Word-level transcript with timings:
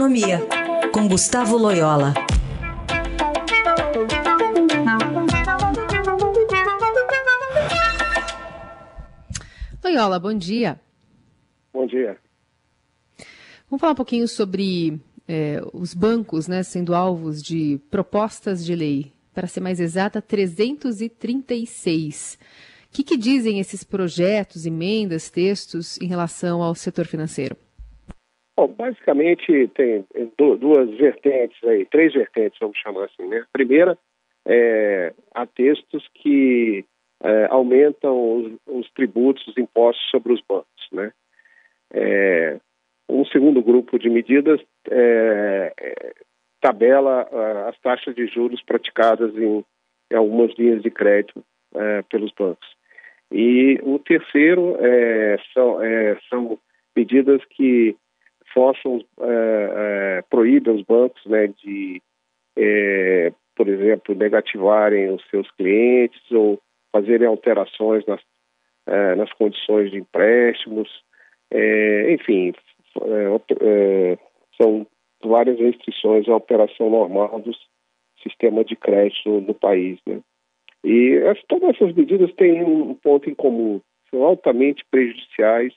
Economia, 0.00 0.40
com 0.94 1.06
Gustavo 1.06 1.58
Loyola. 1.58 2.14
Loyola, 9.84 10.18
bom 10.18 10.32
dia. 10.32 10.80
Bom 11.70 11.86
dia. 11.86 12.16
Vamos 13.68 13.78
falar 13.78 13.92
um 13.92 13.94
pouquinho 13.94 14.26
sobre 14.26 14.98
é, 15.28 15.60
os 15.74 15.92
bancos 15.92 16.48
né, 16.48 16.62
sendo 16.62 16.94
alvos 16.94 17.42
de 17.42 17.78
propostas 17.90 18.64
de 18.64 18.74
lei. 18.74 19.12
Para 19.34 19.46
ser 19.46 19.60
mais 19.60 19.80
exata, 19.80 20.22
336. 20.22 22.38
O 22.86 22.88
que, 22.90 23.04
que 23.04 23.18
dizem 23.18 23.60
esses 23.60 23.84
projetos, 23.84 24.64
emendas, 24.64 25.28
textos 25.28 26.00
em 26.00 26.06
relação 26.06 26.62
ao 26.62 26.74
setor 26.74 27.06
financeiro? 27.06 27.54
Bom, 28.60 28.68
basicamente 28.68 29.68
tem 29.68 30.04
duas 30.36 30.90
vertentes 30.90 31.56
aí, 31.64 31.86
três 31.86 32.12
vertentes, 32.12 32.58
vamos 32.60 32.76
chamar 32.76 33.06
assim, 33.06 33.26
né? 33.26 33.38
A 33.38 33.46
primeira, 33.50 33.96
é, 34.46 35.14
há 35.34 35.46
textos 35.46 36.06
que 36.12 36.84
é, 37.22 37.46
aumentam 37.46 38.36
os, 38.36 38.52
os, 38.66 38.90
tributos, 38.90 39.46
os 39.46 39.56
impostos 39.56 40.06
sobre 40.10 40.34
os 40.34 40.42
bancos, 40.46 40.88
né? 40.92 41.10
É, 41.90 42.60
um 43.08 43.24
segundo 43.24 43.62
grupo 43.62 43.98
de 43.98 44.10
medidas 44.10 44.60
é, 44.90 45.72
é 45.80 46.12
tabela 46.60 47.66
as 47.66 47.78
taxas 47.78 48.14
de 48.14 48.26
juros 48.26 48.62
praticadas 48.62 49.34
em, 49.38 49.64
em 50.10 50.14
algumas 50.14 50.54
linhas 50.58 50.82
de 50.82 50.90
crédito 50.90 51.42
é, 51.74 52.02
pelos 52.02 52.30
bancos. 52.38 52.68
E 53.32 53.80
o 53.84 53.98
terceiro 53.98 54.76
são, 55.54 55.78
são 56.28 56.58
medidas 56.94 57.42
que 57.46 57.96
forçam, 58.52 59.04
é, 59.20 60.22
é, 60.32 60.70
os 60.70 60.82
bancos 60.82 61.24
né, 61.26 61.48
de, 61.48 62.02
é, 62.56 63.32
por 63.56 63.68
exemplo, 63.68 64.14
negativarem 64.14 65.10
os 65.10 65.22
seus 65.30 65.50
clientes 65.52 66.20
ou 66.30 66.60
fazerem 66.92 67.26
alterações 67.26 68.04
nas, 68.06 68.20
é, 68.86 69.14
nas 69.14 69.32
condições 69.32 69.90
de 69.90 69.98
empréstimos. 69.98 70.88
Enfim, 72.12 72.52
são 74.60 74.86
várias 75.24 75.58
restrições 75.58 76.28
à 76.28 76.36
operação 76.36 76.88
normal 76.88 77.40
do 77.40 77.52
sistema 78.22 78.64
de 78.64 78.76
crédito 78.76 79.40
no 79.40 79.54
país. 79.54 79.98
Né? 80.06 80.20
E 80.84 81.16
as, 81.28 81.42
todas 81.48 81.70
essas 81.70 81.94
medidas 81.94 82.32
têm 82.34 82.62
um 82.62 82.94
ponto 82.94 83.28
em 83.28 83.34
comum, 83.34 83.80
são 84.10 84.22
altamente 84.22 84.84
prejudiciais 84.90 85.74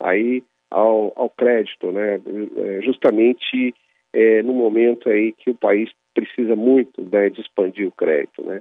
aí 0.00 0.42
ao, 0.74 1.12
ao 1.14 1.30
crédito, 1.30 1.92
né? 1.92 2.16
É, 2.16 2.82
justamente 2.82 3.74
é, 4.12 4.42
no 4.42 4.52
momento 4.52 5.08
aí 5.08 5.32
que 5.32 5.50
o 5.50 5.54
país 5.54 5.90
precisa 6.12 6.56
muito 6.56 7.02
né, 7.10 7.30
de 7.30 7.40
expandir 7.40 7.86
o 7.86 7.92
crédito, 7.92 8.42
né? 8.44 8.60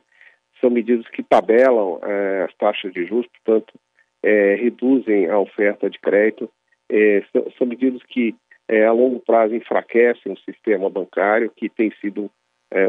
São 0.62 0.70
medidas 0.70 1.08
que 1.10 1.24
tabelam 1.24 2.00
é, 2.04 2.44
as 2.44 2.56
taxas 2.56 2.94
de 2.94 3.06
juros, 3.06 3.28
portanto, 3.28 3.74
é, 4.22 4.56
reduzem 4.56 5.28
a 5.28 5.40
oferta 5.40 5.90
de 5.90 6.00
crédito, 6.00 6.50
é, 6.90 7.24
são, 7.32 7.52
são, 7.58 7.68
medidas 7.68 8.02
que 8.04 8.36
é, 8.70 8.86
a 8.86 8.92
longo 8.92 9.20
prazo 9.20 9.56
enfraquecem 9.56 10.32
o 10.32 10.40
sistema 10.40 10.90
bancário, 10.90 11.52
que 11.56 11.68
tem 11.68 11.92
sido 12.00 12.30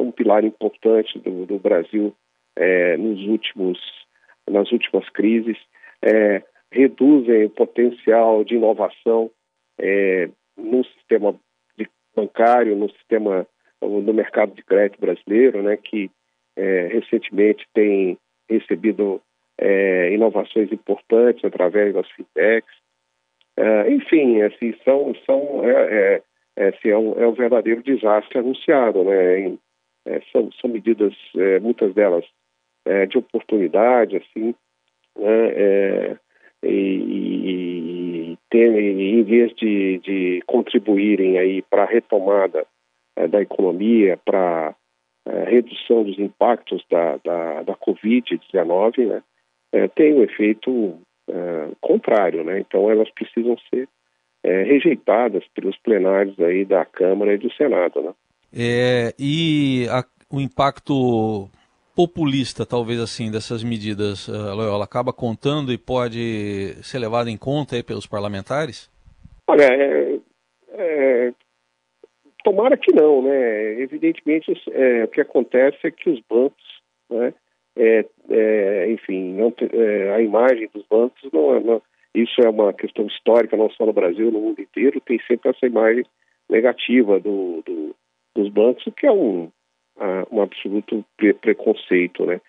um 0.01 0.11
pilar 0.11 0.43
importante 0.45 1.19
do, 1.19 1.45
do 1.45 1.59
Brasil 1.59 2.15
nos 2.99 3.21
últimos, 3.27 3.79
nas 4.49 4.73
últimas 4.73 5.07
crises, 5.11 5.59
é, 6.01 6.43
reduzem 6.75 7.45
o 7.45 7.51
potencial 7.51 8.45
de 8.45 8.57
inovação 8.57 9.31
é, 9.79 10.29
no 10.57 10.85
sistema 10.85 11.35
bancário, 12.15 12.77
no 12.77 12.91
sistema 12.91 13.47
no 13.81 14.15
mercado 14.15 14.55
de 14.55 14.63
crédito 14.63 15.01
brasileiro, 15.01 15.63
né, 15.63 15.77
que 15.77 16.11
é, 16.57 16.87
recentemente 16.87 17.67
tem 17.75 18.19
recebido 18.49 19.21
é, 19.59 20.13
inovações 20.13 20.73
importantes 20.73 21.45
através 21.45 21.95
das 21.95 22.09
fintechs. 22.11 22.75
É, 23.57 23.91
enfim, 23.91 24.43
assim, 24.43 24.75
são, 24.85 25.15
são 25.27 25.65
é, 25.65 26.23
é, 26.57 26.69
assim, 26.69 26.89
é, 26.89 26.97
um, 26.97 27.13
é 27.21 27.27
um 27.27 27.33
verdadeiro 27.33 27.83
desastre 27.83 28.39
anunciado. 28.39 29.05
Né? 29.05 29.41
Em, 29.41 29.59
é, 30.07 30.21
são, 30.33 30.51
são 30.53 30.71
medidas, 30.71 31.15
é, 31.37 31.61
muitas 31.61 31.95
delas 31.95 32.25
é, 32.85 33.07
de 33.07 33.19
oportunidade, 33.19 34.17
assim, 34.17 34.55
né, 35.19 35.49
é, 35.53 36.17
e, 36.67 38.33
e 38.33 38.39
ter, 38.51 38.71
em 38.79 39.23
vez 39.23 39.53
de, 39.55 39.99
de 39.99 40.43
contribuírem 40.47 41.39
aí 41.39 41.63
para 41.63 41.83
a 41.83 41.87
retomada 41.87 42.67
é, 43.17 43.27
da 43.27 43.43
economia, 43.43 44.19
para 44.25 44.75
é, 45.27 45.45
redução 45.45 46.05
dos 46.05 46.19
impactos 46.19 46.85
da, 46.91 47.17
da, 47.25 47.63
da 47.63 47.75
Covid-19, 47.75 49.07
né, 49.07 49.23
é, 49.73 49.89
tem 49.89 50.15
um 50.15 50.23
efeito 50.23 50.99
contrário, 51.81 52.45
né? 52.45 52.61
Então 52.61 52.91
elas 52.91 53.09
precisam 53.11 53.57
ser 53.71 53.89
rejeitadas 54.45 55.43
pelos 55.55 55.75
plenários 55.79 56.39
aí 56.39 56.67
da 56.67 56.85
Câmara 56.85 57.33
e 57.33 57.39
do 57.39 57.51
Senado, 57.55 58.03
né? 58.03 58.13
É, 58.55 59.15
e 59.19 59.87
a, 59.89 60.05
o 60.31 60.39
impacto 60.39 61.49
populista, 61.95 62.67
talvez 62.67 63.01
assim, 63.01 63.31
dessas 63.31 63.63
medidas, 63.63 64.29
uh, 64.29 64.55
Loyola, 64.55 64.85
acaba 64.85 65.13
contando 65.13 65.73
e 65.73 65.79
pode 65.79 66.75
ser 66.83 66.99
levado 66.99 67.29
em 67.29 67.37
conta 67.37 67.77
aí 67.77 67.83
pelos 67.83 68.07
parlamentares? 68.07 68.91
Olha, 69.47 69.65
é, 69.65 70.19
é, 70.73 71.33
tomara 72.43 72.77
que 72.77 72.93
não, 72.93 73.23
né? 73.23 73.81
Evidentemente, 73.81 74.53
é, 74.71 75.05
o 75.05 75.09
que 75.09 75.21
acontece 75.21 75.79
é 75.85 75.91
que 75.91 76.11
os 76.11 76.21
bancos, 76.29 76.65
né, 77.11 77.35
é, 77.77 78.05
é, 78.31 78.91
enfim, 78.91 79.35
não, 79.35 79.53
é, 79.73 80.15
a 80.15 80.21
imagem 80.21 80.69
dos 80.75 80.85
bancos, 80.89 81.21
não, 81.33 81.61
não, 81.61 81.83
isso 82.15 82.41
é 82.43 82.49
uma 82.49 82.73
questão 82.73 83.07
histórica, 83.07 83.57
não 83.57 83.71
só 83.71 83.85
no 83.85 83.93
Brasil, 83.93 84.31
no 84.31 84.41
mundo 84.41 84.61
inteiro, 84.61 85.01
tem 85.01 85.21
sempre 85.27 85.51
essa 85.51 85.67
imagem 85.67 86.05
negativa 86.49 87.19
do, 87.21 87.63
do 87.65 87.95
dos 88.35 88.49
bancos, 88.49 88.87
o 88.87 88.93
que 88.93 89.07
é 89.07 89.13
um, 89.13 89.51
um 90.31 90.43
absoluto 90.43 91.05
pre 91.17 91.33
preconceito, 91.35 92.27
né? 92.27 92.41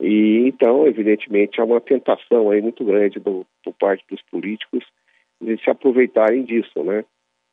E 0.00 0.46
então, 0.46 0.86
evidentemente, 0.86 1.60
há 1.60 1.64
uma 1.64 1.80
tentação 1.80 2.50
aí 2.50 2.60
muito 2.60 2.84
grande 2.84 3.18
do, 3.18 3.44
por 3.64 3.74
parte 3.74 4.04
dos 4.08 4.22
políticos 4.22 4.84
de 5.40 5.56
se 5.62 5.70
aproveitarem 5.70 6.44
disso, 6.44 6.82
né? 6.82 7.04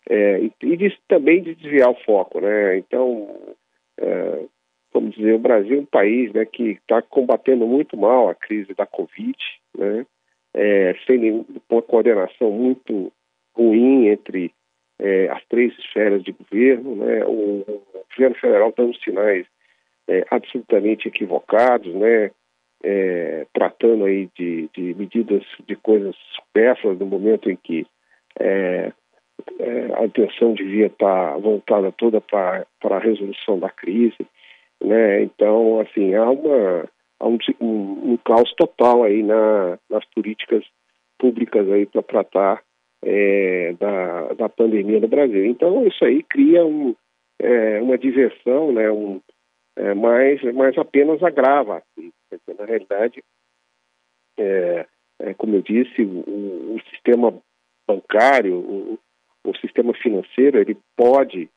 É, 0.07 0.39
e, 0.39 0.51
e 0.61 0.77
de, 0.77 0.97
também 1.07 1.41
de 1.41 1.55
desviar 1.55 1.89
o 1.89 2.03
foco, 2.05 2.39
né? 2.39 2.77
Então, 2.77 3.55
é, 3.99 4.45
vamos 4.93 5.15
dizer, 5.15 5.33
o 5.33 5.39
Brasil 5.39 5.77
é 5.77 5.81
um 5.81 5.85
país 5.85 6.31
né, 6.33 6.45
que 6.45 6.71
está 6.71 7.01
combatendo 7.01 7.65
muito 7.65 7.97
mal 7.97 8.29
a 8.29 8.35
crise 8.35 8.73
da 8.73 8.85
Covid, 8.85 9.37
né? 9.77 10.05
É, 10.53 10.95
sem 11.05 11.45
uma 11.69 11.81
coordenação 11.81 12.49
muito 12.49 13.11
ruim 13.53 14.07
entre 14.07 14.53
é, 14.99 15.29
as 15.29 15.43
três 15.45 15.77
esferas 15.77 16.23
de 16.23 16.31
governo, 16.31 16.95
né? 16.95 17.25
o, 17.25 17.63
o 17.67 17.83
governo 18.09 18.35
federal 18.35 18.73
dando 18.75 18.95
sinais 18.97 19.45
é, 20.07 20.25
absolutamente 20.29 21.07
equivocados, 21.07 21.93
né? 21.93 22.31
É, 22.83 23.47
tratando 23.51 24.05
aí 24.05 24.29
de, 24.37 24.69
de, 24.75 24.93
medidas 24.93 25.43
de 25.65 25.75
coisas 25.75 26.15
supérfluas 26.35 26.99
no 26.99 27.05
momento 27.07 27.49
em 27.49 27.55
que 27.55 27.87
é, 28.39 28.91
é 29.59 29.85
a 29.93 30.03
atenção 30.03 30.53
devia 30.53 30.85
estar 30.85 31.35
voltada 31.39 31.91
toda 31.93 32.21
para 32.21 32.65
a 32.83 32.99
resolução 32.99 33.57
da 33.57 33.69
crise, 33.69 34.27
né? 34.83 35.23
Então, 35.23 35.79
assim, 35.79 36.13
há 36.13 36.29
uma 36.29 36.87
há 37.19 37.27
um, 37.27 37.37
um, 37.59 38.11
um 38.11 38.17
caos 38.17 38.53
total 38.53 39.03
aí 39.03 39.23
na, 39.23 39.79
nas 39.89 40.05
políticas 40.13 40.63
públicas 41.17 41.67
aí 41.71 41.87
para 41.87 42.03
tratar 42.03 42.61
é, 43.05 43.73
da, 43.79 44.33
da 44.33 44.49
pandemia 44.49 44.99
no 44.99 45.07
Brasil. 45.07 45.45
Então, 45.45 45.85
isso 45.85 46.03
aí 46.03 46.23
cria 46.23 46.65
um, 46.65 46.95
é, 47.39 47.79
uma 47.79 47.97
diversão, 47.97 48.71
né, 48.71 48.89
um, 48.91 49.21
é, 49.77 49.93
mas, 49.93 50.41
mas 50.53 50.77
apenas 50.77 51.21
agrava. 51.21 51.83
Na 52.57 52.65
realidade, 52.65 53.23
é, 54.37 54.85
é, 55.19 55.33
como 55.35 55.55
eu 55.55 55.61
disse, 55.61 56.01
o, 56.01 56.75
o 56.75 56.79
sistema 56.89 57.33
bancário, 57.87 58.55
o, 58.55 58.99
o, 59.45 59.57
sistema 59.57 59.93
financeiro, 59.93 60.59
ele 60.59 60.77
pode 60.97 61.49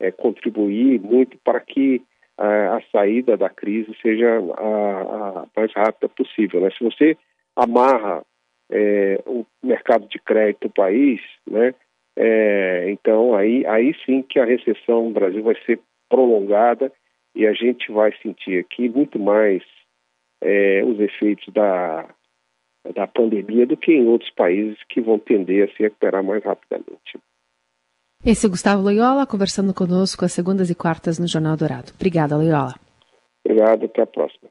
é, 0.00 0.10
contribuir 0.10 1.00
muito 1.00 1.36
para 1.44 1.60
que 1.60 2.02
a, 2.38 2.76
a, 2.76 2.82
saída 2.90 3.36
da 3.36 3.50
crise 3.50 3.94
seja 4.00 4.38
a, 4.56 5.42
a 5.42 5.46
mais 5.54 5.72
rápida 5.74 6.08
possível. 6.08 6.60
Né? 6.60 6.70
Se 6.70 6.82
você 6.82 7.16
amarra 7.54 8.24
é, 8.74 9.22
o 9.24 9.46
mercado 9.62 10.08
de 10.08 10.18
crédito 10.18 10.66
do 10.66 10.74
país, 10.74 11.20
né? 11.48 11.72
É, 12.16 12.90
então 12.90 13.34
aí, 13.34 13.64
aí 13.66 13.94
sim 14.04 14.22
que 14.22 14.38
a 14.38 14.44
recessão 14.44 15.04
no 15.04 15.10
Brasil 15.10 15.42
vai 15.42 15.54
ser 15.64 15.80
prolongada 16.08 16.92
e 17.34 17.46
a 17.46 17.52
gente 17.52 17.90
vai 17.90 18.12
sentir 18.20 18.58
aqui 18.60 18.88
muito 18.88 19.18
mais 19.18 19.62
é, 20.42 20.84
os 20.84 20.98
efeitos 21.00 21.52
da, 21.52 22.08
da 22.94 23.06
pandemia 23.06 23.66
do 23.66 23.76
que 23.76 23.92
em 23.92 24.06
outros 24.06 24.30
países 24.30 24.78
que 24.88 25.00
vão 25.00 25.18
tender 25.18 25.68
a 25.68 25.76
se 25.76 25.82
recuperar 25.82 26.22
mais 26.22 26.42
rapidamente. 26.44 27.18
Esse 28.24 28.46
é 28.46 28.48
Gustavo 28.48 28.82
Loyola 28.82 29.26
conversando 29.26 29.74
conosco 29.74 30.24
às 30.24 30.32
segundas 30.32 30.70
e 30.70 30.74
quartas 30.74 31.18
no 31.18 31.26
Jornal 31.26 31.56
Dourado. 31.56 31.92
Obrigada, 31.94 32.36
Loyola. 32.36 32.74
Obrigado, 33.44 33.84
até 33.84 34.02
a 34.02 34.06
próxima. 34.06 34.48